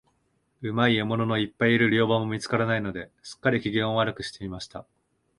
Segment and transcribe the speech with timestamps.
[0.63, 4.87] うまい獲物のいっぱいいる猟場も見つからないので、すっかり、機嫌を悪くしていました。